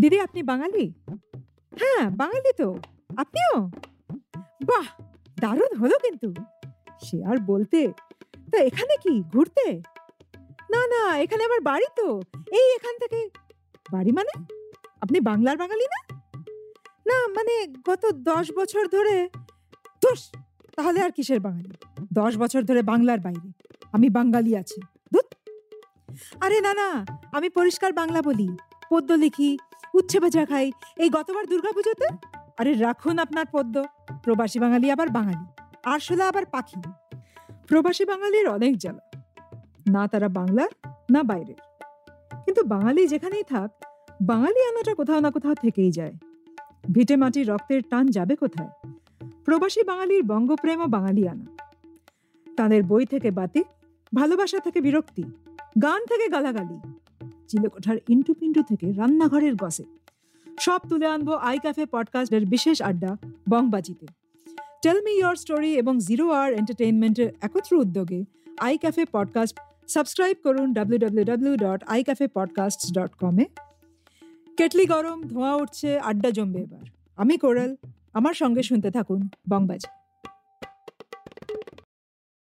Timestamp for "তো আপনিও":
2.56-3.54